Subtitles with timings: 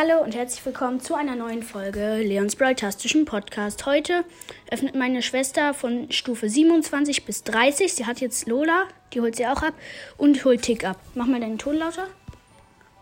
[0.00, 3.84] Hallo und herzlich willkommen zu einer neuen Folge Leons Brawl-tastischen Podcast.
[3.84, 4.24] Heute
[4.70, 7.92] öffnet meine Schwester von Stufe 27 bis 30.
[7.92, 9.74] Sie hat jetzt Lola, die holt sie auch ab
[10.16, 11.00] und holt Tick ab.
[11.16, 12.06] Mach mal deinen Ton lauter.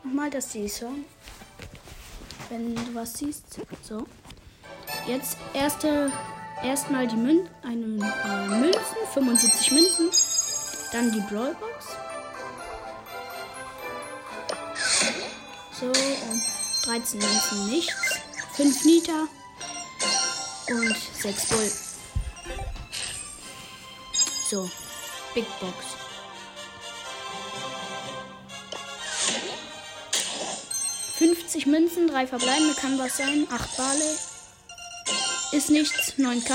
[0.05, 1.05] Nochmal, dass sie hören.
[2.49, 3.61] Wenn du was siehst.
[3.83, 4.07] So.
[5.07, 6.11] Jetzt erste,
[6.65, 10.09] erstmal die Mün eine, äh, Münzen, 75 Münzen.
[10.93, 11.89] Dann die Brawlbox.
[15.79, 18.21] So, und 13 Münzen nichts.
[18.55, 19.27] 5 Nita.
[20.69, 21.73] Und 6 Bull.
[24.49, 24.71] So,
[25.35, 25.75] Big Box.
[31.17, 33.49] Fünfzig Münzen, drei verbleibende, kann was sein.
[33.51, 34.17] Acht Barley.
[35.53, 36.55] Ist nichts, 9 K.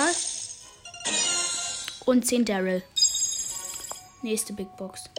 [2.06, 2.84] Und 10 Daryl.
[4.22, 5.10] Nächste Big Box.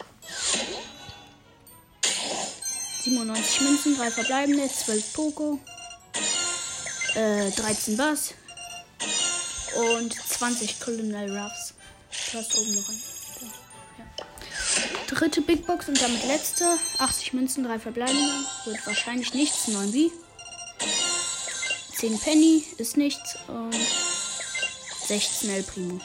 [3.03, 5.59] 97 Münzen, 3 verbleibende, 12 Poco,
[7.15, 8.35] äh, 13 Bass
[9.75, 11.75] und 20 Colonel Ruffs.
[12.31, 13.03] Du hast oben noch ein.
[13.99, 14.05] Ja.
[15.09, 16.79] Dritte Big Box und damit letzte.
[16.99, 18.35] 80 Münzen, 3 verbleibende.
[18.67, 19.67] Wird wahrscheinlich nichts.
[19.69, 20.11] 9 B.
[21.97, 23.37] 10 Penny ist nichts.
[23.49, 23.77] Und
[25.09, 26.01] 16 El Primo.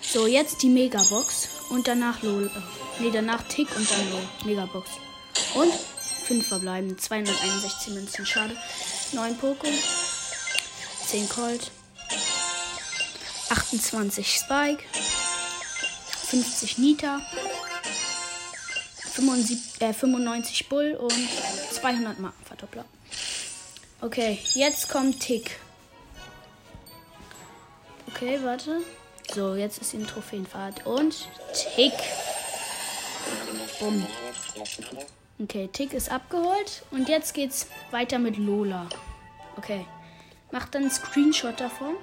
[0.00, 1.48] So, jetzt die Megabox.
[1.68, 2.50] Und danach LOL.
[2.98, 4.28] Ne, danach Tick und dann LOL.
[4.44, 4.90] Megabox.
[5.54, 5.72] Und
[6.30, 6.96] 5 verbleiben.
[6.96, 8.24] 261 Münzen.
[8.24, 8.56] Schade.
[9.10, 9.66] 9 Poco.
[11.08, 11.72] 10 Colt.
[13.48, 14.84] 28 Spike.
[16.28, 17.20] 50 Nita.
[19.12, 21.28] 75, äh, 95 Bull und
[21.72, 22.84] 200 Markenverdoppler.
[24.00, 25.58] Okay, jetzt kommt Tick.
[28.06, 28.82] Okay, warte.
[29.34, 30.86] So, jetzt ist ihm Trophäenfahrt.
[30.86, 31.26] Und
[31.74, 31.92] Tick.
[33.80, 34.06] Bumm.
[35.42, 36.82] Okay, Tick ist abgeholt.
[36.90, 38.86] Und jetzt geht's weiter mit Lola.
[39.56, 39.86] Okay.
[40.50, 41.94] Macht dann einen Screenshot davon.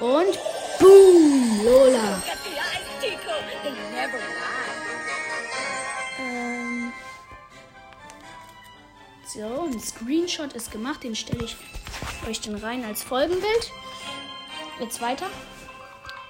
[0.00, 0.38] Und
[0.78, 1.64] boom!
[1.64, 2.22] Lola.
[6.20, 6.92] Ähm.
[9.26, 11.02] So, ein Screenshot ist gemacht.
[11.02, 11.56] Den stelle ich
[12.28, 13.72] euch dann rein als Folgenbild.
[14.80, 15.30] Jetzt weiter.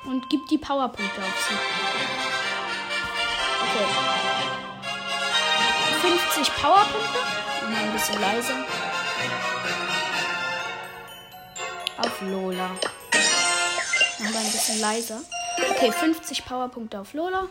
[0.05, 2.44] Und gibt die Powerpunkte auf sie.
[6.33, 7.19] 50 Powerpunkte.
[7.71, 8.55] Mal ein bisschen leiser.
[11.99, 12.71] Auf Lola.
[14.19, 15.21] Nochmal ein bisschen leiser.
[15.71, 17.49] Okay, 50 Powerpunkte auf Lola.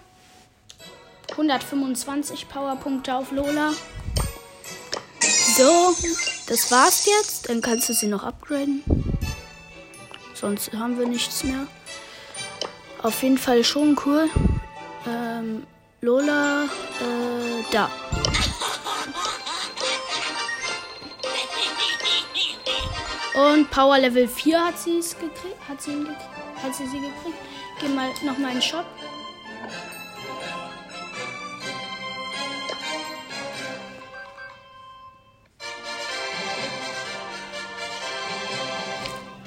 [1.31, 3.73] 125 Powerpunkte auf Lola.
[5.55, 5.95] So,
[6.47, 7.50] das war's jetzt.
[7.50, 8.84] Dann kannst du sie noch upgraden.
[10.34, 11.67] Sonst haben wir nichts mehr.
[13.01, 14.29] Auf jeden Fall schon cool.
[15.07, 15.66] Ähm,
[16.01, 17.90] Lola, äh, da.
[23.34, 25.58] Und Power Level 4 hat sie es gekriegt.
[25.68, 26.22] Hat sie, gekriegt,
[26.62, 27.38] hat sie sie gekriegt.
[27.80, 28.86] Gehen mal nochmal in den Shop.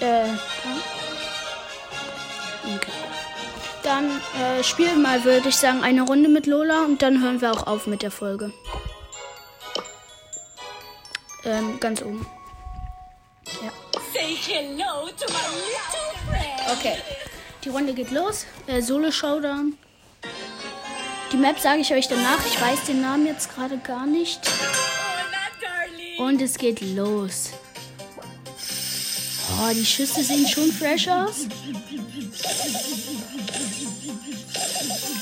[0.01, 0.25] Äh,
[2.65, 2.93] okay.
[3.85, 7.53] Dann äh, spielen mal, würde ich sagen, eine Runde mit Lola und dann hören wir
[7.53, 8.53] auch auf mit der Folge.
[11.45, 12.27] Ähm, ganz oben.
[16.73, 16.97] Okay.
[17.65, 18.47] Die Runde geht los.
[18.67, 19.77] Äh, Solo Showdown.
[21.33, 22.45] Die Map sage ich euch danach.
[22.47, 24.41] Ich weiß den Namen jetzt gerade gar nicht.
[26.19, 27.51] Und es geht los.
[29.59, 31.47] Oh, die Schüsse sehen schon fresh aus.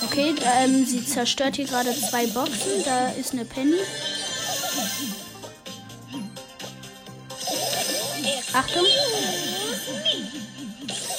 [0.04, 2.84] Okay, ähm, sie zerstört hier gerade zwei Boxen.
[2.84, 3.78] Da ist eine Penny.
[8.54, 8.87] Achtung.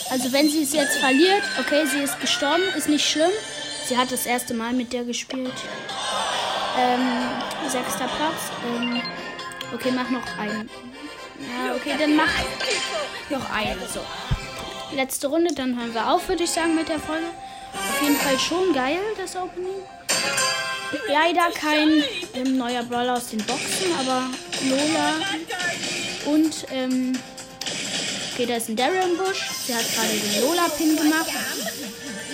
[0.09, 3.31] Also wenn sie es jetzt verliert, okay, sie ist gestorben, ist nicht schlimm.
[3.87, 5.53] Sie hat das erste Mal mit der gespielt.
[6.79, 8.51] Ähm, sechster Platz.
[8.67, 9.01] Ähm,
[9.73, 10.69] okay, mach noch einen.
[11.39, 12.31] Ja, okay, dann mach
[13.29, 13.75] noch eine.
[13.93, 13.99] So.
[14.95, 17.27] Letzte Runde, dann hören wir auf, würde ich sagen, mit der Folge.
[17.73, 19.83] Auf jeden Fall schon geil, das Opening.
[21.09, 22.03] Leider kein
[22.33, 24.29] ähm, neuer Brawler aus den Boxen, aber
[24.63, 25.15] Lola
[26.25, 27.17] und, ähm,
[28.33, 29.49] okay, da ist ein Daryl im Busch.
[29.65, 31.29] Sie hat gerade den Lola-Pin gemacht.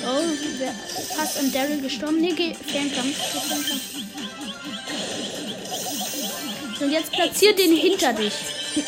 [0.04, 0.22] Oh,
[0.58, 0.74] wer,
[1.16, 2.20] fast an Daryl gestorben.
[2.20, 3.18] Nee, geh, Fernkampf.
[6.80, 8.34] Und jetzt platziert den hinter dich.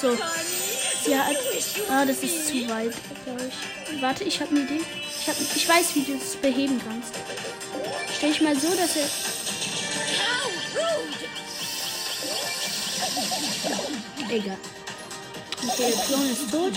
[0.00, 0.16] So.
[1.04, 1.36] Sie hat.
[1.90, 2.92] Ah, das ist zu weit,
[3.24, 4.02] glaube ich.
[4.02, 4.80] Warte, ich habe eine Idee.
[5.20, 7.14] Ich, hab, ich weiß, wie du das beheben kannst.
[8.16, 9.08] Stell ich mal so, dass er.
[14.30, 14.56] Egal.
[15.66, 16.72] Okay, der Klon ist tot.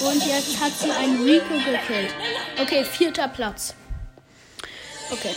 [0.00, 2.14] Und jetzt hat sie einen Rico gekillt.
[2.60, 3.74] Okay, vierter Platz.
[5.10, 5.34] Okay.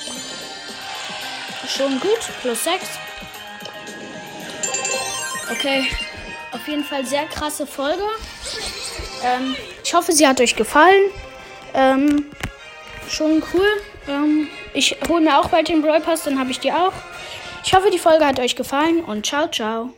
[1.68, 2.20] Schon gut.
[2.42, 2.86] Plus 6.
[5.52, 5.88] Okay.
[6.52, 8.04] Auf jeden Fall sehr krasse Folge.
[9.24, 11.12] Ähm, ich hoffe, sie hat euch gefallen.
[11.74, 12.26] Ähm,
[13.08, 13.68] schon cool.
[14.08, 16.94] Ähm, ich hole mir auch bald den Brawl Pass, dann habe ich die auch.
[17.64, 19.92] Ich hoffe, die Folge hat euch gefallen und ciao, ciao.